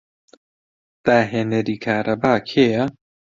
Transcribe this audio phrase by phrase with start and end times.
[1.05, 2.83] داهێنەری کارەبا کێیە؟